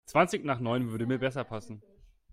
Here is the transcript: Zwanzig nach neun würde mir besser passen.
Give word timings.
Zwanzig 0.07 0.43
nach 0.43 0.59
neun 0.59 0.89
würde 0.89 1.05
mir 1.05 1.19
besser 1.19 1.43
passen. 1.43 1.83